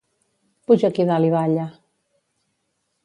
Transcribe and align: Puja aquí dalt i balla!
Puja 0.69 0.89
aquí 0.89 1.05
dalt 1.11 1.29
i 1.29 1.31
balla! 1.35 1.67